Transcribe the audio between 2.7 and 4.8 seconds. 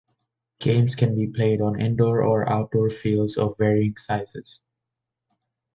fields of varying sizes.